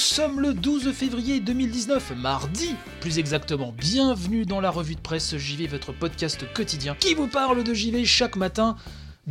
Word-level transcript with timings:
Sommes 0.00 0.40
le 0.40 0.54
12 0.54 0.92
février 0.92 1.40
2019, 1.40 2.14
mardi, 2.16 2.74
plus 3.00 3.18
exactement. 3.18 3.74
Bienvenue 3.76 4.46
dans 4.46 4.60
la 4.60 4.70
revue 4.70 4.94
de 4.94 5.00
presse 5.00 5.36
JV, 5.36 5.66
votre 5.66 5.92
podcast 5.92 6.50
quotidien 6.54 6.96
qui 6.98 7.12
vous 7.14 7.28
parle 7.28 7.62
de 7.62 7.74
JV 7.74 8.06
chaque 8.06 8.36
matin. 8.36 8.76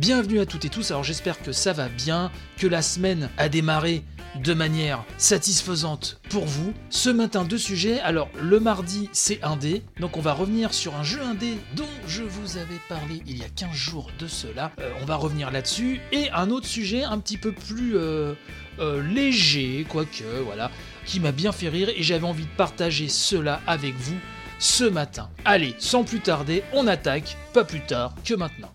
Bienvenue 0.00 0.40
à 0.40 0.46
toutes 0.46 0.64
et 0.64 0.70
tous, 0.70 0.92
alors 0.92 1.04
j'espère 1.04 1.42
que 1.42 1.52
ça 1.52 1.74
va 1.74 1.90
bien, 1.90 2.32
que 2.56 2.66
la 2.66 2.80
semaine 2.80 3.28
a 3.36 3.50
démarré 3.50 4.02
de 4.42 4.54
manière 4.54 5.04
satisfaisante 5.18 6.22
pour 6.30 6.46
vous. 6.46 6.72
Ce 6.88 7.10
matin, 7.10 7.44
deux 7.44 7.58
sujets. 7.58 8.00
Alors, 8.00 8.30
le 8.40 8.60
mardi, 8.60 9.10
c'est 9.12 9.44
indé. 9.44 9.82
Donc, 9.98 10.16
on 10.16 10.22
va 10.22 10.32
revenir 10.32 10.72
sur 10.72 10.96
un 10.96 11.02
jeu 11.02 11.20
indé 11.20 11.58
dont 11.76 11.84
je 12.06 12.22
vous 12.22 12.56
avais 12.56 12.80
parlé 12.88 13.20
il 13.26 13.36
y 13.36 13.42
a 13.42 13.48
15 13.54 13.74
jours 13.74 14.10
de 14.18 14.26
cela. 14.26 14.72
Euh, 14.80 14.90
on 15.02 15.04
va 15.04 15.16
revenir 15.16 15.50
là-dessus. 15.50 16.00
Et 16.12 16.30
un 16.30 16.48
autre 16.48 16.66
sujet 16.66 17.02
un 17.02 17.18
petit 17.18 17.36
peu 17.36 17.52
plus 17.52 17.98
euh, 17.98 18.32
euh, 18.78 19.02
léger, 19.02 19.84
quoique, 19.86 20.24
voilà, 20.46 20.70
qui 21.04 21.20
m'a 21.20 21.32
bien 21.32 21.52
fait 21.52 21.68
rire 21.68 21.90
et 21.94 22.02
j'avais 22.02 22.26
envie 22.26 22.44
de 22.44 22.56
partager 22.56 23.10
cela 23.10 23.60
avec 23.66 23.94
vous 23.96 24.16
ce 24.58 24.84
matin. 24.84 25.28
Allez, 25.44 25.74
sans 25.78 26.04
plus 26.04 26.20
tarder, 26.20 26.62
on 26.72 26.86
attaque, 26.86 27.36
pas 27.52 27.64
plus 27.64 27.84
tard 27.84 28.14
que 28.24 28.32
maintenant. 28.32 28.72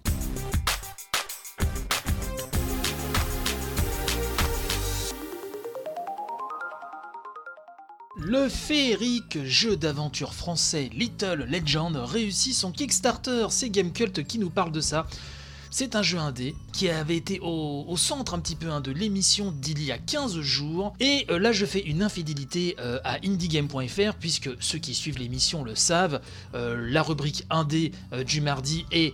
Le 8.18 8.48
féerique 8.48 9.44
jeu 9.44 9.76
d'aventure 9.76 10.34
français 10.34 10.90
Little 10.94 11.46
Legend 11.50 11.98
réussit 11.98 12.54
son 12.54 12.72
Kickstarter. 12.72 13.48
C'est 13.50 13.70
Gamecult 13.70 14.24
qui 14.24 14.40
nous 14.40 14.50
parle 14.50 14.72
de 14.72 14.80
ça. 14.80 15.06
C'est 15.78 15.98
un 15.98 16.02
jeu 16.02 16.20
indé 16.20 16.56
qui 16.72 16.88
avait 16.88 17.18
été 17.18 17.42
au, 17.42 17.98
centre 17.98 18.34
un 18.34 18.40
petit 18.40 18.56
peu 18.56 18.72
hein, 18.72 18.80
de 18.80 18.94
l'émission 18.94 19.52
d'il 19.52 19.84
y 19.84 19.92
a 19.92 19.98
15 19.98 20.40
jours. 20.40 20.94
Et 21.02 21.26
euh, 21.30 21.38
là, 21.38 21.52
je 21.52 21.66
fais 21.66 21.82
une 21.82 22.02
infidélité 22.02 22.78
euh, 22.80 22.98
à 23.04 23.18
indiegame.fr 23.26 24.14
puisque 24.18 24.50
ceux 24.62 24.78
qui 24.78 24.94
suivent 24.94 25.18
l'émission 25.18 25.66
le 25.66 25.76
savent. 25.76 26.22
euh, 26.54 26.78
la 26.90 27.04
rubrique 27.04 27.44
indé 27.50 27.92
du 28.26 28.40
mardi 28.40 28.86
est 28.92 29.14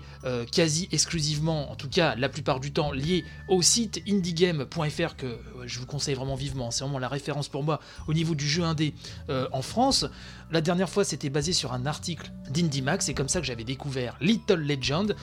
quasi 0.51 0.87
exclusivement, 0.91 1.71
en 1.71 1.75
tout 1.75 1.89
cas 1.89 2.13
la 2.15 2.29
plupart 2.29 2.59
du 2.59 2.71
temps, 2.71 2.91
liée 2.91 3.25
au 3.47 3.63
site 3.63 4.03
indiegame.fr 4.07 5.15
que 5.15 5.39
je 5.65 5.79
vous 5.79 5.87
conseille 5.87 6.13
vraiment 6.13 6.35
vivement. 6.35 6.69
C'est 6.69 6.83
vraiment 6.83 6.99
la 6.99 7.07
référence 7.07 7.47
pour 7.47 7.63
moi 7.63 7.79
au 8.07 8.13
niveau 8.13 8.35
du 8.35 8.47
jeu 8.47 8.63
indé 8.63 8.93
en 9.29 9.63
France. 9.63 10.05
La 10.51 10.61
dernière 10.61 10.89
fois, 10.89 11.05
c'était 11.05 11.29
basé 11.29 11.53
sur 11.53 11.73
un 11.73 11.87
article 11.87 12.31
d'IndieMax. 12.51 13.05
C'est 13.05 13.15
comme 13.15 13.29
ça 13.29 13.39
que 13.39 13.47
j'avais 13.47 13.63
découvert 13.63 14.15
Little 14.21 14.59
Legend 14.59 15.15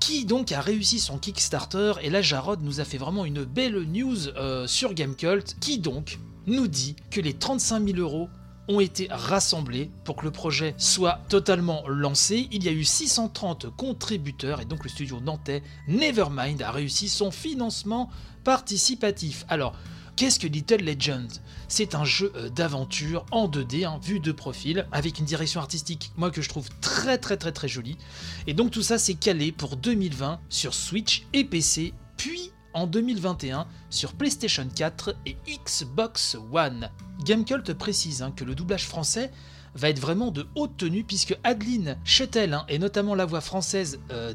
qui 0.00 0.24
donc 0.24 0.52
a 0.52 0.60
réussi 0.60 0.98
son 0.98 1.18
Kickstarter. 1.18 1.94
Et 2.02 2.10
là, 2.10 2.22
Jarod 2.22 2.62
nous 2.62 2.80
a 2.80 2.84
fait 2.84 2.98
vraiment 2.98 3.24
une 3.24 3.44
belle 3.44 3.82
news 3.82 4.28
euh, 4.36 4.66
sur 4.66 4.94
Gamecult, 4.94 5.56
qui 5.60 5.78
donc 5.78 6.18
nous 6.46 6.68
dit 6.68 6.96
que 7.10 7.20
les 7.20 7.34
35 7.34 7.86
000 7.86 7.98
euros 7.98 8.28
ont 8.68 8.80
été 8.80 9.08
rassemblés 9.10 9.90
pour 10.04 10.16
que 10.16 10.24
le 10.24 10.30
projet 10.30 10.74
soit 10.78 11.20
totalement 11.28 11.86
lancé. 11.86 12.48
Il 12.50 12.64
y 12.64 12.68
a 12.68 12.72
eu 12.72 12.84
630 12.84 13.74
contributeurs 13.76 14.60
et 14.60 14.64
donc 14.64 14.84
le 14.84 14.90
studio 14.90 15.20
nantais 15.20 15.62
Nevermind 15.88 16.62
a 16.62 16.70
réussi 16.70 17.08
son 17.08 17.30
financement 17.30 18.10
participatif. 18.42 19.44
Alors, 19.48 19.74
Qu'est-ce 20.16 20.38
que 20.38 20.46
Little 20.46 20.84
Legend 20.84 21.28
C'est 21.66 21.96
un 21.96 22.04
jeu 22.04 22.32
euh, 22.36 22.48
d'aventure 22.48 23.26
en 23.32 23.48
2D, 23.48 23.84
hein, 23.84 23.98
vue 24.00 24.20
de 24.20 24.30
profil, 24.30 24.86
avec 24.92 25.18
une 25.18 25.24
direction 25.24 25.60
artistique, 25.60 26.12
moi 26.16 26.30
que 26.30 26.40
je 26.40 26.48
trouve 26.48 26.68
très 26.80 27.18
très 27.18 27.36
très 27.36 27.50
très 27.50 27.66
jolie. 27.66 27.98
Et 28.46 28.54
donc 28.54 28.70
tout 28.70 28.82
ça 28.82 28.96
c'est 28.96 29.14
calé 29.14 29.50
pour 29.50 29.76
2020 29.76 30.38
sur 30.48 30.72
Switch 30.72 31.26
et 31.32 31.42
PC, 31.42 31.94
puis 32.16 32.52
en 32.74 32.86
2021 32.86 33.66
sur 33.90 34.12
PlayStation 34.12 34.68
4 34.72 35.16
et 35.26 35.36
Xbox 35.48 36.36
One. 36.52 36.90
Gamecult 37.24 37.72
précise 37.74 38.22
hein, 38.22 38.30
que 38.30 38.44
le 38.44 38.54
doublage 38.54 38.86
français 38.86 39.32
va 39.74 39.88
être 39.88 39.98
vraiment 39.98 40.30
de 40.30 40.46
haute 40.54 40.76
tenue 40.76 41.04
puisque 41.04 41.36
Adeline 41.44 41.96
Chettel 42.04 42.54
hein, 42.54 42.64
et 42.68 42.78
notamment 42.78 43.14
la 43.14 43.26
voix 43.26 43.40
française 43.40 43.98
euh, 44.10 44.32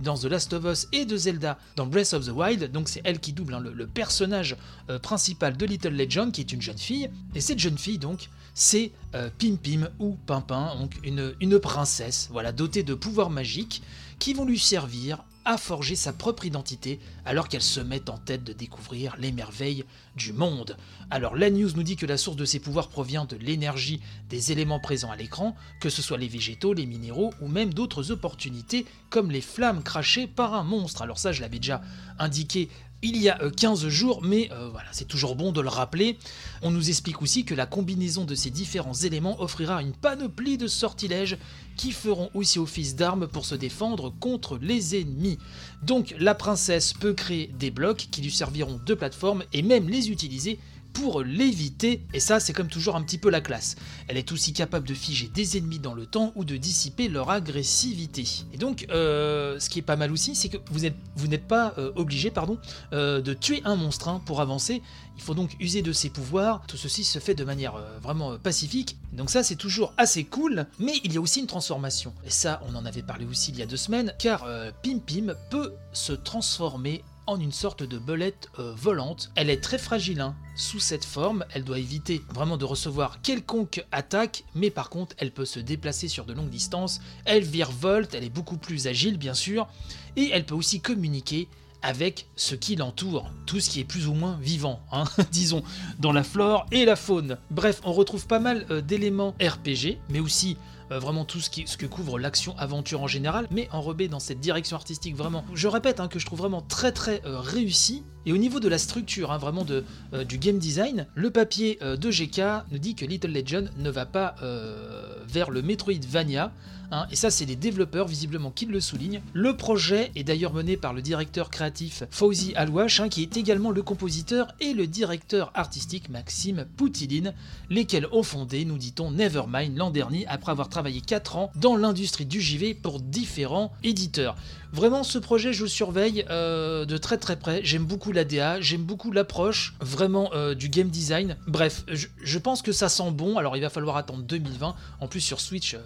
dans 0.00 0.16
The 0.16 0.24
Last 0.24 0.52
of 0.52 0.64
Us 0.64 0.88
et 0.92 1.04
de 1.04 1.16
Zelda 1.16 1.58
dans 1.76 1.86
Breath 1.86 2.12
of 2.12 2.26
the 2.26 2.30
Wild, 2.30 2.70
donc 2.72 2.88
c'est 2.88 3.00
elle 3.04 3.20
qui 3.20 3.32
double 3.32 3.54
hein, 3.54 3.60
le, 3.60 3.72
le 3.72 3.86
personnage 3.86 4.56
euh, 4.90 4.98
principal 4.98 5.56
de 5.56 5.66
Little 5.66 5.94
Legend 5.94 6.32
qui 6.32 6.40
est 6.40 6.52
une 6.52 6.62
jeune 6.62 6.78
fille, 6.78 7.08
et 7.34 7.40
cette 7.40 7.58
jeune 7.58 7.78
fille 7.78 7.98
donc 7.98 8.28
c'est 8.54 8.92
euh, 9.14 9.30
Pim 9.38 9.56
Pim 9.56 9.88
ou 9.98 10.16
Pimpin, 10.26 10.76
donc 10.76 10.92
une, 11.02 11.34
une 11.40 11.58
princesse 11.58 12.28
voilà, 12.30 12.52
dotée 12.52 12.82
de 12.82 12.94
pouvoirs 12.94 13.30
magiques 13.30 13.82
qui 14.18 14.34
vont 14.34 14.44
lui 14.44 14.58
servir 14.58 15.24
à 15.44 15.56
forger 15.56 15.96
sa 15.96 16.12
propre 16.12 16.44
identité 16.44 17.00
alors 17.24 17.48
qu'elle 17.48 17.62
se 17.62 17.80
met 17.80 18.08
en 18.10 18.18
tête 18.18 18.44
de 18.44 18.52
découvrir 18.52 19.14
les 19.18 19.32
merveilles 19.32 19.84
du 20.16 20.32
monde. 20.32 20.76
Alors 21.10 21.36
la 21.36 21.50
news 21.50 21.70
nous 21.74 21.82
dit 21.82 21.96
que 21.96 22.06
la 22.06 22.16
source 22.16 22.36
de 22.36 22.44
ses 22.44 22.60
pouvoirs 22.60 22.88
provient 22.88 23.24
de 23.24 23.36
l'énergie 23.36 24.00
des 24.28 24.52
éléments 24.52 24.80
présents 24.80 25.10
à 25.10 25.16
l'écran, 25.16 25.54
que 25.80 25.90
ce 25.90 26.02
soit 26.02 26.18
les 26.18 26.28
végétaux, 26.28 26.72
les 26.72 26.86
minéraux 26.86 27.32
ou 27.40 27.48
même 27.48 27.74
d'autres 27.74 28.10
opportunités 28.10 28.86
comme 29.10 29.30
les 29.30 29.40
flammes 29.40 29.82
crachées 29.82 30.26
par 30.26 30.54
un 30.54 30.64
monstre. 30.64 31.02
Alors 31.02 31.18
ça 31.18 31.32
je 31.32 31.40
l'avais 31.40 31.58
déjà 31.58 31.82
indiqué 32.18 32.68
il 33.04 33.18
y 33.18 33.28
a 33.28 33.40
euh, 33.42 33.50
15 33.50 33.88
jours, 33.88 34.20
mais 34.22 34.50
euh, 34.52 34.68
voilà, 34.70 34.88
c'est 34.92 35.06
toujours 35.06 35.36
bon 35.36 35.52
de 35.52 35.60
le 35.60 35.68
rappeler. 35.68 36.18
On 36.62 36.70
nous 36.70 36.88
explique 36.88 37.20
aussi 37.22 37.44
que 37.44 37.54
la 37.54 37.66
combinaison 37.66 38.24
de 38.24 38.34
ces 38.34 38.50
différents 38.50 38.94
éléments 38.94 39.40
offrira 39.40 39.82
une 39.82 39.92
panoplie 39.92 40.56
de 40.56 40.66
sortilèges 40.66 41.36
qui 41.76 41.92
feront 41.92 42.30
aussi 42.34 42.58
office 42.58 42.96
d'armes 42.96 43.28
pour 43.28 43.44
se 43.44 43.54
défendre 43.54 44.12
contre 44.20 44.58
les 44.58 44.98
ennemis. 45.00 45.38
Donc 45.82 46.14
la 46.18 46.34
princesse 46.34 46.92
peut 46.92 47.12
créer 47.12 47.50
des 47.58 47.70
blocs 47.70 48.08
qui 48.10 48.22
lui 48.22 48.30
serviront 48.30 48.80
de 48.84 48.94
plateforme 48.94 49.44
et 49.52 49.62
même 49.62 49.88
les 49.88 50.10
utiliser 50.10 50.58
pour 50.94 51.22
l'éviter, 51.22 52.06
et 52.14 52.20
ça 52.20 52.40
c'est 52.40 52.54
comme 52.54 52.68
toujours 52.68 52.96
un 52.96 53.02
petit 53.02 53.18
peu 53.18 53.28
la 53.28 53.42
classe. 53.42 53.76
Elle 54.08 54.16
est 54.16 54.32
aussi 54.32 54.54
capable 54.54 54.88
de 54.88 54.94
figer 54.94 55.28
des 55.28 55.58
ennemis 55.58 55.80
dans 55.80 55.92
le 55.92 56.06
temps 56.06 56.32
ou 56.36 56.44
de 56.44 56.56
dissiper 56.56 57.08
leur 57.08 57.28
agressivité. 57.30 58.24
Et 58.52 58.56
donc, 58.56 58.86
euh, 58.90 59.58
ce 59.58 59.68
qui 59.68 59.80
est 59.80 59.82
pas 59.82 59.96
mal 59.96 60.12
aussi, 60.12 60.34
c'est 60.34 60.48
que 60.48 60.56
vous 60.70 61.26
n'êtes 61.26 61.46
pas 61.46 61.74
euh, 61.78 61.92
obligé 61.96 62.30
pardon, 62.30 62.58
euh, 62.92 63.20
de 63.20 63.34
tuer 63.34 63.60
un 63.64 63.76
monstre 63.76 64.08
hein, 64.08 64.22
pour 64.24 64.40
avancer. 64.40 64.82
Il 65.16 65.22
faut 65.22 65.34
donc 65.34 65.56
user 65.60 65.82
de 65.82 65.92
ses 65.92 66.10
pouvoirs. 66.10 66.62
Tout 66.66 66.76
ceci 66.76 67.04
se 67.04 67.18
fait 67.18 67.34
de 67.34 67.44
manière 67.44 67.74
vraiment 68.02 68.36
pacifique. 68.38 68.96
Donc 69.12 69.30
ça 69.30 69.42
c'est 69.42 69.54
toujours 69.54 69.92
assez 69.96 70.24
cool, 70.24 70.66
mais 70.78 70.94
il 71.04 71.12
y 71.12 71.18
a 71.18 71.20
aussi 71.20 71.40
une 71.40 71.46
transformation. 71.46 72.12
Et 72.24 72.30
ça, 72.30 72.60
on 72.68 72.74
en 72.74 72.84
avait 72.84 73.02
parlé 73.02 73.24
aussi 73.24 73.50
il 73.52 73.58
y 73.58 73.62
a 73.62 73.66
deux 73.66 73.76
semaines, 73.76 74.12
car 74.18 74.44
Pim 74.82 74.98
Pim 74.98 75.34
peut 75.50 75.72
se 75.92 76.12
transformer 76.12 77.04
en 77.26 77.38
une 77.38 77.52
sorte 77.52 77.82
de 77.82 77.98
belette 77.98 78.48
euh, 78.58 78.74
volante. 78.76 79.30
Elle 79.34 79.50
est 79.50 79.60
très 79.60 79.78
fragile 79.78 80.20
hein. 80.20 80.34
sous 80.56 80.80
cette 80.80 81.04
forme, 81.04 81.44
elle 81.52 81.64
doit 81.64 81.78
éviter 81.78 82.22
vraiment 82.32 82.56
de 82.56 82.64
recevoir 82.64 83.20
quelconque 83.22 83.84
attaque, 83.92 84.44
mais 84.54 84.70
par 84.70 84.90
contre 84.90 85.14
elle 85.18 85.32
peut 85.32 85.44
se 85.44 85.60
déplacer 85.60 86.08
sur 86.08 86.24
de 86.24 86.32
longues 86.32 86.50
distances, 86.50 87.00
elle 87.24 87.44
virevolte, 87.44 88.14
elle 88.14 88.24
est 88.24 88.30
beaucoup 88.30 88.58
plus 88.58 88.86
agile 88.86 89.18
bien 89.18 89.34
sûr, 89.34 89.68
et 90.16 90.30
elle 90.32 90.46
peut 90.46 90.54
aussi 90.54 90.80
communiquer 90.80 91.48
avec 91.84 92.26
ce 92.34 92.54
qui 92.54 92.76
l'entoure, 92.76 93.30
tout 93.44 93.60
ce 93.60 93.68
qui 93.68 93.80
est 93.80 93.84
plus 93.84 94.08
ou 94.08 94.14
moins 94.14 94.38
vivant, 94.40 94.80
hein, 94.90 95.04
disons, 95.32 95.62
dans 95.98 96.12
la 96.12 96.24
flore 96.24 96.66
et 96.72 96.86
la 96.86 96.96
faune. 96.96 97.36
Bref, 97.50 97.82
on 97.84 97.92
retrouve 97.92 98.26
pas 98.26 98.38
mal 98.38 98.64
euh, 98.70 98.80
d'éléments 98.80 99.34
RPG, 99.38 99.98
mais 100.08 100.20
aussi 100.20 100.56
euh, 100.90 100.98
vraiment 100.98 101.24
tout 101.24 101.40
ce, 101.40 101.50
qui, 101.50 101.66
ce 101.66 101.76
que 101.76 101.86
couvre 101.86 102.18
l'action-aventure 102.18 103.02
en 103.02 103.06
général, 103.06 103.46
mais 103.50 103.68
enrobé 103.72 104.08
dans 104.08 104.20
cette 104.20 104.40
direction 104.40 104.76
artistique 104.76 105.16
vraiment, 105.16 105.44
je 105.54 105.68
répète, 105.68 106.00
hein, 106.00 106.08
que 106.08 106.18
je 106.18 106.26
trouve 106.26 106.38
vraiment 106.38 106.62
très 106.62 106.92
très 106.92 107.22
euh, 107.24 107.40
réussi. 107.40 108.04
Et 108.26 108.32
au 108.32 108.38
niveau 108.38 108.58
de 108.58 108.68
la 108.68 108.78
structure, 108.78 109.32
hein, 109.32 109.38
vraiment 109.38 109.66
euh, 109.70 110.24
du 110.24 110.38
game 110.38 110.58
design, 110.58 111.06
le 111.14 111.30
papier 111.30 111.78
euh, 111.82 111.96
de 111.96 112.10
GK 112.10 112.64
nous 112.70 112.78
dit 112.78 112.94
que 112.94 113.04
Little 113.04 113.32
Legend 113.32 113.70
ne 113.78 113.90
va 113.90 114.06
pas 114.06 114.34
euh, 114.42 115.16
vers 115.28 115.50
le 115.50 115.60
Metroidvania, 115.60 116.50
hein, 116.90 117.06
et 117.10 117.16
ça 117.16 117.30
c'est 117.30 117.44
les 117.44 117.56
développeurs 117.56 118.06
visiblement 118.06 118.50
qui 118.50 118.64
le 118.64 118.80
soulignent. 118.80 119.20
Le 119.34 119.56
projet 119.56 120.10
est 120.16 120.24
d'ailleurs 120.24 120.54
mené 120.54 120.78
par 120.78 120.94
le 120.94 121.02
directeur 121.02 121.50
créatif 121.50 122.04
Fauzi 122.10 122.54
Alouache, 122.54 123.00
hein, 123.00 123.10
qui 123.10 123.22
est 123.22 123.36
également 123.36 123.70
le 123.70 123.82
compositeur 123.82 124.54
et 124.58 124.72
le 124.72 124.86
directeur 124.86 125.50
artistique 125.54 126.08
Maxime 126.08 126.64
Poutiline, 126.78 127.34
lesquels 127.68 128.08
ont 128.10 128.22
fondé, 128.22 128.64
nous 128.64 128.78
dit-on, 128.78 129.10
Nevermind 129.10 129.76
l'an 129.76 129.90
dernier 129.90 130.26
après 130.28 130.52
avoir 130.52 130.70
travaillé 130.70 131.02
4 131.02 131.36
ans 131.36 131.52
dans 131.56 131.76
l'industrie 131.76 132.24
du 132.24 132.40
JV 132.40 132.72
pour 132.72 133.00
différents 133.00 133.72
éditeurs. 133.82 134.36
Vraiment, 134.74 135.04
ce 135.04 135.18
projet, 135.18 135.52
je 135.52 135.62
le 135.62 135.68
surveille 135.68 136.24
euh, 136.30 136.84
de 136.84 136.96
très 136.96 137.16
très 137.16 137.36
près. 137.36 137.60
J'aime 137.62 137.84
beaucoup 137.84 138.10
la 138.10 138.24
DA, 138.24 138.60
j'aime 138.60 138.82
beaucoup 138.82 139.12
l'approche 139.12 139.76
vraiment 139.78 140.30
euh, 140.34 140.56
du 140.56 140.68
game 140.68 140.88
design. 140.88 141.36
Bref, 141.46 141.84
je, 141.86 142.38
pense 142.38 142.60
que 142.60 142.72
ça 142.72 142.88
sent 142.88 143.12
bon. 143.12 143.38
Alors 143.38 143.56
il 143.56 143.62
va 143.62 143.70
falloir 143.70 143.96
attendre 143.96 144.24
2020. 144.24 144.74
En 145.00 145.06
plus 145.06 145.20
sur 145.20 145.40
Switch, 145.40 145.74
euh, 145.74 145.78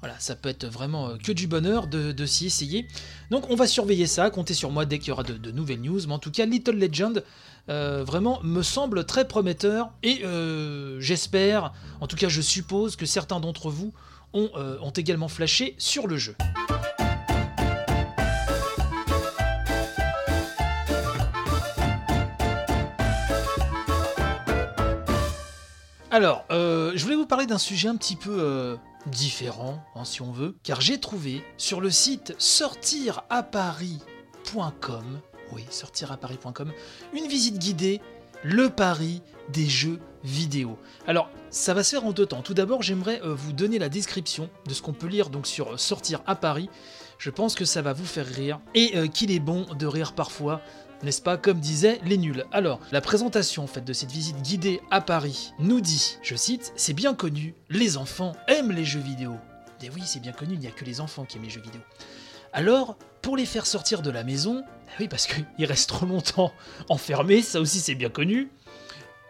voilà, 0.00 0.14
ça 0.18 0.36
peut 0.36 0.48
être 0.48 0.64
vraiment 0.64 1.18
que 1.22 1.32
du 1.32 1.48
bonheur 1.48 1.86
de, 1.86 2.12
de 2.12 2.24
s'y 2.24 2.46
essayer. 2.46 2.88
Donc 3.30 3.44
on 3.50 3.56
va 3.56 3.66
surveiller 3.66 4.06
ça, 4.06 4.30
comptez 4.30 4.54
sur 4.54 4.70
moi 4.70 4.86
dès 4.86 4.98
qu'il 4.98 5.08
y 5.08 5.12
aura 5.12 5.22
de, 5.22 5.50
nouvelles 5.50 5.82
news. 5.82 6.00
Mais 6.06 6.14
en 6.14 6.18
tout 6.18 6.30
cas, 6.30 6.46
Little 6.46 6.78
Legend, 6.78 7.22
vraiment 7.68 8.40
me 8.42 8.62
semble 8.62 9.04
très 9.04 9.28
prometteur. 9.28 9.90
Et 10.02 10.22
j'espère, 10.98 11.74
en 12.00 12.06
tout 12.06 12.16
cas 12.16 12.30
je 12.30 12.40
suppose 12.40 12.96
que 12.96 13.04
certains 13.04 13.38
d'entre 13.38 13.68
vous 13.68 13.92
ont, 14.32 14.48
ont 14.80 14.92
également 14.92 15.28
flashé 15.28 15.74
sur 15.76 16.06
le 16.06 16.16
jeu. 16.16 16.34
Alors, 26.12 26.44
euh, 26.50 26.90
je 26.96 27.04
voulais 27.04 27.14
vous 27.14 27.26
parler 27.26 27.46
d'un 27.46 27.56
sujet 27.56 27.88
un 27.88 27.94
petit 27.94 28.16
peu 28.16 28.36
euh, 28.40 28.74
différent, 29.06 29.80
hein, 29.94 30.04
si 30.04 30.22
on 30.22 30.32
veut, 30.32 30.56
car 30.64 30.80
j'ai 30.80 30.98
trouvé 30.98 31.44
sur 31.56 31.80
le 31.80 31.88
site 31.88 32.34
sortiraparis.com, 32.36 35.20
oui, 35.52 35.64
sortiraparis.com, 35.70 36.72
une 37.12 37.28
visite 37.28 37.58
guidée, 37.58 38.00
le 38.42 38.70
Paris 38.70 39.22
des 39.50 39.66
jeux 39.66 40.00
vidéo. 40.24 40.76
Alors, 41.06 41.30
ça 41.50 41.74
va 41.74 41.84
se 41.84 41.90
faire 41.90 42.04
en 42.04 42.10
deux 42.10 42.26
temps. 42.26 42.42
Tout 42.42 42.54
d'abord, 42.54 42.82
j'aimerais 42.82 43.20
euh, 43.22 43.32
vous 43.32 43.52
donner 43.52 43.78
la 43.78 43.88
description 43.88 44.50
de 44.66 44.74
ce 44.74 44.82
qu'on 44.82 44.92
peut 44.92 45.06
lire 45.06 45.30
donc 45.30 45.46
sur 45.46 45.78
Sortir 45.78 46.22
à 46.26 46.34
Paris. 46.34 46.68
Je 47.18 47.30
pense 47.30 47.54
que 47.54 47.64
ça 47.64 47.82
va 47.82 47.92
vous 47.92 48.04
faire 48.04 48.26
rire 48.26 48.58
et 48.74 49.08
qu'il 49.10 49.30
est 49.30 49.38
bon 49.38 49.64
de 49.78 49.86
rire 49.86 50.12
parfois 50.14 50.60
n'est-ce 51.02 51.22
pas, 51.22 51.36
comme 51.36 51.60
disaient 51.60 52.00
les 52.04 52.18
nuls. 52.18 52.44
Alors, 52.52 52.80
la 52.92 53.00
présentation 53.00 53.64
en 53.64 53.66
fait, 53.66 53.84
de 53.84 53.92
cette 53.92 54.10
visite 54.10 54.42
guidée 54.42 54.80
à 54.90 55.00
Paris 55.00 55.52
nous 55.58 55.80
dit, 55.80 56.18
je 56.22 56.34
cite, 56.34 56.72
c'est 56.76 56.92
bien 56.92 57.14
connu, 57.14 57.54
les 57.68 57.96
enfants 57.96 58.32
aiment 58.48 58.72
les 58.72 58.84
jeux 58.84 59.00
vidéo. 59.00 59.34
Et 59.82 59.90
oui, 59.90 60.02
c'est 60.04 60.20
bien 60.20 60.32
connu, 60.32 60.54
il 60.54 60.60
n'y 60.60 60.66
a 60.66 60.72
que 60.72 60.84
les 60.84 61.00
enfants 61.00 61.24
qui 61.24 61.38
aiment 61.38 61.44
les 61.44 61.50
jeux 61.50 61.62
vidéo. 61.62 61.80
Alors, 62.52 62.96
pour 63.22 63.36
les 63.36 63.46
faire 63.46 63.66
sortir 63.66 64.02
de 64.02 64.10
la 64.10 64.24
maison, 64.24 64.62
oui, 64.98 65.08
parce 65.08 65.26
qu'ils 65.26 65.66
restent 65.66 65.88
trop 65.88 66.06
longtemps 66.06 66.52
enfermés, 66.88 67.42
ça 67.42 67.60
aussi 67.60 67.80
c'est 67.80 67.94
bien 67.94 68.10
connu, 68.10 68.50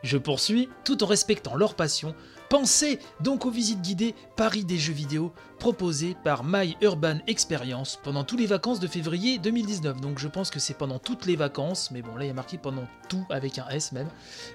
je 0.03 0.17
poursuis, 0.17 0.69
tout 0.85 1.03
en 1.03 1.07
respectant 1.07 1.55
leur 1.55 1.75
passion, 1.75 2.15
pensez 2.49 2.99
donc 3.21 3.47
aux 3.47 3.51
visites 3.51 3.83
guidées 3.83 4.15
Paris 4.37 4.65
des 4.65 4.79
jeux 4.79 4.93
vidéo 4.93 5.33
proposées 5.61 6.17
par 6.25 6.43
My 6.43 6.77
Urban 6.81 7.19
Experience 7.27 8.01
pendant 8.03 8.25
toutes 8.25 8.41
les 8.41 8.47
vacances 8.47 8.81
de 8.81 8.87
février 8.89 9.39
2019. 9.39 10.01
Donc 10.01 10.19
je 10.19 10.27
pense 10.27 10.51
que 10.51 10.59
c'est 10.59 10.75
pendant 10.75 10.99
toutes 10.99 11.27
les 11.27 11.37
vacances, 11.37 11.91
mais 11.91 12.01
bon 12.01 12.17
là 12.17 12.25
il 12.25 12.29
y 12.29 12.31
a 12.31 12.35
marqué 12.35 12.57
pendant 12.57 12.89
tout 13.11 13.25
avec 13.29 13.59
un 13.59 13.69
S 13.69 13.93
même. 13.93 14.09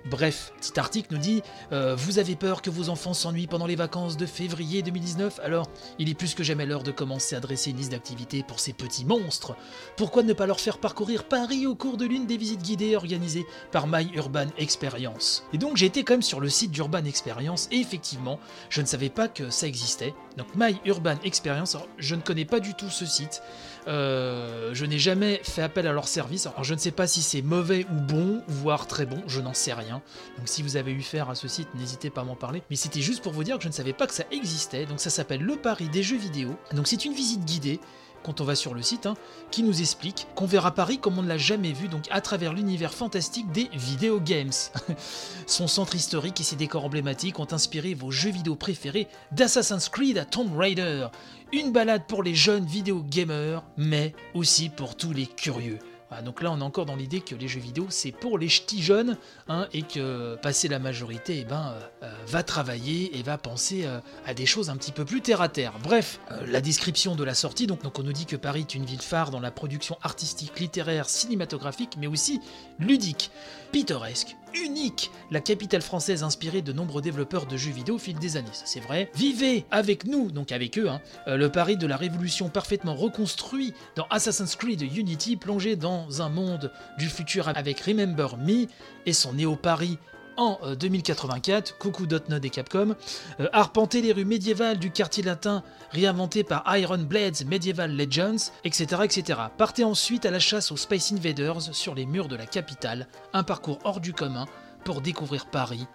Bref, 0.09 0.51
petit 0.59 0.77
article 0.79 1.13
nous 1.13 1.19
dit 1.19 1.43
euh, 1.71 1.95
Vous 1.95 2.17
avez 2.17 2.35
peur 2.35 2.63
que 2.63 2.71
vos 2.71 2.89
enfants 2.89 3.13
s'ennuient 3.13 3.45
pendant 3.45 3.67
les 3.67 3.75
vacances 3.75 4.17
de 4.17 4.25
février 4.25 4.81
2019 4.81 5.39
Alors 5.43 5.69
il 5.99 6.09
est 6.09 6.15
plus 6.15 6.33
que 6.33 6.43
jamais 6.43 6.65
l'heure 6.65 6.81
de 6.81 6.91
commencer 6.91 7.35
à 7.35 7.39
dresser 7.39 7.69
une 7.69 7.77
liste 7.77 7.91
d'activités 7.91 8.41
pour 8.41 8.59
ces 8.59 8.73
petits 8.73 9.05
monstres. 9.05 9.55
Pourquoi 9.97 10.23
ne 10.23 10.33
pas 10.33 10.47
leur 10.47 10.59
faire 10.59 10.79
parcourir 10.79 11.25
Paris 11.25 11.67
au 11.67 11.75
cours 11.75 11.97
de 11.97 12.05
l'une 12.05 12.25
des 12.25 12.37
visites 12.37 12.63
guidées 12.63 12.95
organisées 12.95 13.45
par 13.71 13.85
My 13.85 14.09
Urban 14.15 14.47
Experience? 14.57 15.45
Et 15.53 15.59
donc 15.59 15.77
j'ai 15.77 15.85
été 15.85 16.03
quand 16.03 16.15
même 16.15 16.23
sur 16.23 16.39
le 16.39 16.49
site 16.49 16.71
d'Urban 16.71 17.05
Experience 17.05 17.69
et 17.71 17.77
effectivement, 17.77 18.39
je 18.69 18.81
ne 18.81 18.87
savais 18.87 19.09
pas 19.09 19.27
que 19.27 19.51
ça 19.51 19.67
existait. 19.67 20.15
Donc 20.37 20.47
My 20.55 20.75
Experience, 21.23 21.75
alors, 21.75 21.87
je 21.97 22.15
ne 22.15 22.21
connais 22.21 22.45
pas 22.45 22.59
du 22.59 22.73
tout 22.73 22.89
ce 22.89 23.05
site. 23.05 23.41
Euh, 23.87 24.71
je 24.73 24.85
n'ai 24.85 24.97
jamais 24.97 25.39
fait 25.43 25.61
appel 25.61 25.87
à 25.87 25.93
leur 25.93 26.07
service. 26.07 26.47
Alors 26.47 26.63
je 26.63 26.73
ne 26.73 26.79
sais 26.79 26.91
pas 26.91 27.07
si 27.07 27.21
c'est 27.21 27.41
mauvais 27.41 27.85
ou 27.91 28.01
bon, 28.01 28.41
voire 28.47 28.87
très 28.87 29.05
bon, 29.05 29.21
je 29.27 29.41
n'en 29.41 29.53
sais 29.53 29.73
rien. 29.73 30.01
Donc 30.37 30.47
si 30.47 30.63
vous 30.63 30.77
avez 30.77 30.91
eu 30.91 31.01
faire 31.01 31.29
à 31.29 31.35
ce 31.35 31.47
site, 31.47 31.67
n'hésitez 31.75 32.09
pas 32.09 32.21
à 32.21 32.23
m'en 32.23 32.35
parler. 32.35 32.63
Mais 32.69 32.75
c'était 32.75 33.01
juste 33.01 33.21
pour 33.21 33.33
vous 33.33 33.43
dire 33.43 33.57
que 33.57 33.63
je 33.63 33.67
ne 33.67 33.73
savais 33.73 33.93
pas 33.93 34.07
que 34.07 34.13
ça 34.13 34.23
existait. 34.31 34.85
Donc 34.85 34.99
ça 34.99 35.09
s'appelle 35.09 35.41
Le 35.41 35.55
Paris 35.55 35.89
des 35.89 36.03
jeux 36.03 36.17
vidéo. 36.17 36.55
Donc 36.73 36.87
c'est 36.87 37.05
une 37.05 37.13
visite 37.13 37.45
guidée 37.45 37.79
quand 38.25 38.41
on 38.41 38.43
va 38.43 38.55
sur 38.55 38.73
le 38.73 38.81
site, 38.81 39.05
hein, 39.05 39.13
qui 39.51 39.61
nous 39.61 39.81
explique 39.81 40.27
qu'on 40.35 40.47
verra 40.47 40.73
Paris 40.73 40.97
comme 40.97 41.19
on 41.19 41.21
ne 41.21 41.27
l'a 41.27 41.37
jamais 41.37 41.71
vu, 41.71 41.87
donc 41.87 42.05
à 42.09 42.21
travers 42.21 42.53
l'univers 42.53 42.93
fantastique 42.93 43.51
des 43.51 43.69
vidéo 43.73 44.19
games. 44.19 44.51
Son 45.47 45.67
centre 45.67 45.95
historique 45.95 46.41
et 46.41 46.43
ses 46.43 46.55
décors 46.55 46.85
emblématiques 46.85 47.39
ont 47.39 47.47
inspiré 47.51 47.93
vos 47.93 48.11
jeux 48.11 48.31
vidéo 48.31 48.55
préférés 48.55 49.07
d'Assassin's 49.31 49.89
Creed 49.89 50.17
à 50.17 50.25
Tomb 50.25 50.57
Raider. 50.57 51.07
Une 51.53 51.71
balade 51.71 52.07
pour 52.07 52.23
les 52.23 52.33
jeunes 52.33 52.65
vidéo 52.65 53.03
gamers, 53.07 53.63
mais 53.77 54.15
aussi 54.33 54.69
pour 54.69 54.97
tous 54.97 55.13
les 55.13 55.27
curieux. 55.27 55.79
Donc 56.23 56.41
là, 56.41 56.51
on 56.51 56.59
est 56.59 56.63
encore 56.63 56.85
dans 56.85 56.95
l'idée 56.95 57.21
que 57.21 57.35
les 57.35 57.47
jeux 57.47 57.59
vidéo, 57.59 57.87
c'est 57.89 58.11
pour 58.11 58.37
les 58.37 58.47
ch'tis 58.47 58.81
jeunes, 58.81 59.17
hein, 59.47 59.67
et 59.73 59.81
que 59.81 60.35
passer 60.35 60.67
la 60.67 60.79
majorité, 60.79 61.39
eh 61.39 61.45
ben, 61.45 61.73
euh, 61.73 61.79
euh, 62.03 62.13
va 62.27 62.43
travailler 62.43 63.17
et 63.17 63.23
va 63.23 63.37
penser 63.37 63.85
euh, 63.85 63.99
à 64.25 64.33
des 64.33 64.45
choses 64.45 64.69
un 64.69 64.77
petit 64.77 64.91
peu 64.91 65.03
plus 65.03 65.21
terre 65.21 65.41
à 65.41 65.49
terre. 65.49 65.73
Bref, 65.83 66.19
la 66.47 66.61
description 66.61 67.15
de 67.15 67.23
la 67.23 67.33
sortie, 67.33 67.67
donc 67.67 67.81
on 67.97 68.03
nous 68.03 68.13
dit 68.13 68.25
que 68.25 68.35
Paris 68.35 68.61
est 68.61 68.75
une 68.75 68.85
ville 68.85 69.01
phare 69.01 69.31
dans 69.31 69.39
la 69.39 69.51
production 69.51 69.97
artistique, 70.01 70.59
littéraire, 70.59 71.09
cinématographique, 71.09 71.97
mais 71.97 72.07
aussi 72.07 72.39
ludique, 72.79 73.31
pittoresque, 73.71 74.35
unique, 74.55 75.11
la 75.31 75.39
capitale 75.39 75.81
française 75.81 76.23
inspirée 76.23 76.61
de 76.61 76.73
nombreux 76.73 77.01
développeurs 77.01 77.45
de 77.45 77.57
jeux 77.57 77.71
vidéo 77.71 77.95
au 77.95 77.99
fil 77.99 78.17
des 78.17 78.37
années, 78.37 78.47
ça 78.51 78.65
c'est 78.65 78.79
vrai. 78.79 79.09
Vivez 79.15 79.65
avec 79.71 80.05
nous, 80.05 80.31
donc 80.31 80.51
avec 80.51 80.77
eux, 80.77 80.89
hein, 80.89 81.01
euh, 81.27 81.37
le 81.37 81.49
Paris 81.49 81.77
de 81.77 81.87
la 81.87 81.97
révolution 81.97 82.49
parfaitement 82.49 82.95
reconstruit 82.95 83.73
dans 83.95 84.05
Assassin's 84.09 84.55
Creed 84.55 84.81
Unity, 84.81 85.35
plongé 85.35 85.75
dans 85.75 86.21
un 86.21 86.29
monde 86.29 86.71
du 86.97 87.07
futur 87.07 87.47
avec 87.49 87.79
Remember 87.81 88.37
Me 88.37 88.67
et 89.05 89.13
son 89.13 89.33
Néo-Paris 89.33 89.97
en 90.37 90.59
euh, 90.63 90.75
2084, 90.75 91.77
coucou 91.77 92.05
Dotnod 92.05 92.43
et 92.43 92.49
Capcom, 92.49 92.95
euh, 93.39 93.47
arpenter 93.53 94.01
les 94.01 94.11
rues 94.11 94.25
médiévales 94.25 94.79
du 94.79 94.91
quartier 94.91 95.23
latin 95.23 95.63
réinventé 95.91 96.43
par 96.43 96.63
Iron 96.77 96.99
Blades 96.99 97.45
Medieval 97.45 97.95
Legends, 97.95 98.51
etc., 98.63 99.01
etc. 99.03 99.39
Partez 99.57 99.83
ensuite 99.83 100.25
à 100.25 100.31
la 100.31 100.39
chasse 100.39 100.71
aux 100.71 100.77
Space 100.77 101.11
Invaders 101.11 101.73
sur 101.73 101.95
les 101.95 102.05
murs 102.05 102.27
de 102.27 102.35
la 102.35 102.45
capitale, 102.45 103.07
un 103.33 103.43
parcours 103.43 103.79
hors 103.83 103.99
du 103.99 104.13
commun 104.13 104.45
pour 104.83 105.01
découvrir 105.01 105.47
Paris, 105.47 105.87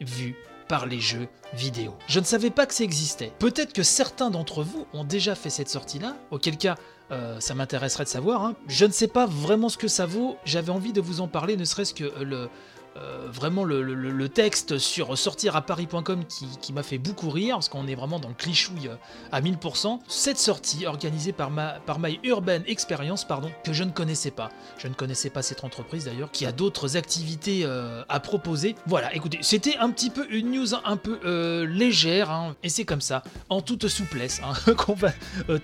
vu 0.00 0.36
par 0.68 0.86
les 0.86 1.00
jeux 1.00 1.28
vidéo. 1.54 1.94
Je 2.06 2.20
ne 2.20 2.24
savais 2.24 2.50
pas 2.50 2.66
que 2.66 2.74
ça 2.74 2.84
existait. 2.84 3.32
Peut-être 3.38 3.72
que 3.72 3.82
certains 3.82 4.30
d'entre 4.30 4.62
vous 4.62 4.86
ont 4.92 5.04
déjà 5.04 5.34
fait 5.34 5.50
cette 5.50 5.70
sortie-là, 5.70 6.16
auquel 6.30 6.58
cas 6.58 6.76
euh, 7.10 7.40
ça 7.40 7.54
m'intéresserait 7.54 8.04
de 8.04 8.08
savoir. 8.08 8.44
hein. 8.44 8.54
Je 8.68 8.84
ne 8.84 8.92
sais 8.92 9.08
pas 9.08 9.26
vraiment 9.26 9.70
ce 9.70 9.78
que 9.78 9.88
ça 9.88 10.04
vaut, 10.06 10.36
j'avais 10.44 10.70
envie 10.70 10.92
de 10.92 11.00
vous 11.00 11.20
en 11.20 11.28
parler, 11.28 11.56
ne 11.56 11.64
serait-ce 11.64 11.94
que 11.94 12.04
euh, 12.04 12.24
le, 12.24 12.48
euh, 12.96 13.28
vraiment 13.30 13.64
le, 13.64 14.28
texte 14.28 14.78
sur 14.78 15.16
sortiraparis.com 15.16 16.24
qui, 16.26 16.46
qui 16.60 16.72
m'a 16.72 16.82
fait 16.82 16.98
beaucoup 16.98 17.30
rire, 17.30 17.56
parce 17.56 17.68
qu'on 17.68 17.86
est 17.86 17.94
vraiment 17.94 18.18
dans 18.18 18.28
le 18.28 18.34
clichouille 18.34 18.88
euh, 18.88 18.96
à 19.32 19.40
1000%. 19.40 20.00
Cette 20.06 20.38
sortie, 20.38 20.86
organisée 20.86 21.32
par, 21.32 21.50
ma, 21.50 21.80
par 21.86 21.98
My 21.98 22.20
Urban 22.24 22.60
Experience, 22.66 23.24
pardon, 23.24 23.50
que 23.64 23.72
je 23.72 23.84
ne 23.84 23.90
connaissais 23.90 24.30
pas. 24.30 24.50
Je 24.76 24.88
ne 24.88 24.94
connaissais 24.94 25.30
pas 25.30 25.42
cette 25.42 25.64
entreprise 25.64 26.04
d'ailleurs, 26.04 26.30
qui 26.30 26.46
a 26.46 26.52
d'autres 26.52 26.96
activités 26.96 27.60
euh, 27.64 28.02
à 28.08 28.20
proposer. 28.20 28.74
Voilà, 28.86 29.14
écoutez, 29.14 29.38
c'était 29.42 29.76
un 29.78 29.90
petit 29.90 30.10
peu 30.10 30.26
une 30.30 30.52
news 30.52 30.74
un 30.84 30.96
peu 30.96 31.18
légère, 31.64 32.30
hein, 32.30 32.56
et 32.62 32.68
c'est 32.68 32.84
comme 32.84 33.00
ça, 33.00 33.22
en 33.48 33.60
toute 33.60 33.88
souplesse, 33.88 34.40
hein, 34.44 34.72
qu'on 34.76 34.94
va 34.94 35.12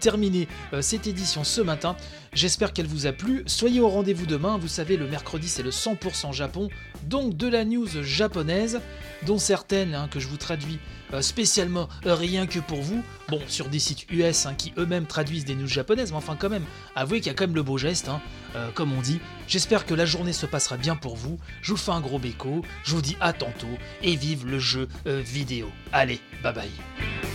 terminer 0.01 0.49
cette 0.81 1.07
édition 1.07 1.45
ce 1.45 1.61
matin. 1.61 1.97
J'espère 2.35 2.73
qu'elle 2.73 2.87
vous 2.87 3.07
a 3.07 3.13
plu. 3.13 3.45
Soyez 3.47 3.81
au 3.81 3.89
rendez-vous 3.89 4.27
demain. 4.27 4.59
Vous 4.59 4.67
savez, 4.67 4.97
le 4.97 5.07
mercredi, 5.07 5.49
c'est 5.49 5.63
le 5.63 5.71
100% 5.71 6.33
Japon. 6.33 6.69
Donc 7.05 7.24
de 7.29 7.49
la 7.49 7.65
news 7.65 8.03
japonaise, 8.03 8.81
dont 9.27 9.39
certaines 9.39 9.95
hein, 9.95 10.09
que 10.11 10.21
je 10.21 10.29
vous 10.29 10.37
traduis 10.37 10.79
euh, 11.13 11.23
spécialement 11.23 11.89
rien 12.05 12.47
que 12.47 12.59
pour 12.59 12.83
vous. 12.83 13.03
Bon, 13.29 13.41
sur 13.47 13.69
des 13.69 13.79
sites 13.79 14.11
US 14.11 14.47
hein, 14.47 14.55
qui 14.55 14.73
eux-mêmes 14.79 15.07
traduisent 15.07 15.45
des 15.45 15.55
news 15.55 15.69
japonaises, 15.69 16.11
mais 16.11 16.19
enfin 16.19 16.37
quand 16.39 16.51
même, 16.51 16.65
avouez 16.95 17.21
qu'il 17.21 17.29
y 17.29 17.31
a 17.31 17.35
quand 17.35 17.47
même 17.47 17.55
le 17.55 17.63
beau 17.63 17.79
geste, 17.79 18.09
hein, 18.09 18.21
euh, 18.57 18.71
comme 18.73 18.93
on 18.93 19.01
dit. 19.01 19.21
J'espère 19.47 19.87
que 19.87 19.95
la 19.95 20.07
journée 20.07 20.33
se 20.33 20.47
passera 20.47 20.77
bien 20.77 20.97
pour 20.97 21.17
vous. 21.17 21.39
Je 21.63 21.73
vous 21.73 21.77
fais 21.77 21.93
un 21.93 22.01
gros 22.01 22.19
béco. 22.19 22.63
Je 22.83 22.95
vous 22.95 23.03
dis 23.03 23.17
à 23.21 23.33
tantôt 23.33 23.67
et 24.03 24.17
vive 24.17 24.47
le 24.47 24.59
jeu 24.59 24.89
euh, 25.07 25.21
vidéo. 25.21 25.71
Allez, 25.93 26.21
bye 26.43 26.53
bye. 26.53 27.34